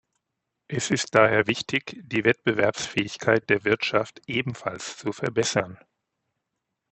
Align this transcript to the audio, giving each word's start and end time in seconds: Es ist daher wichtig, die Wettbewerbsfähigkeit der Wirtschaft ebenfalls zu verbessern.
Es 0.67 0.89
ist 0.89 1.13
daher 1.13 1.45
wichtig, 1.45 1.99
die 2.01 2.23
Wettbewerbsfähigkeit 2.23 3.47
der 3.51 3.65
Wirtschaft 3.65 4.19
ebenfalls 4.25 4.97
zu 4.97 5.11
verbessern. 5.11 5.77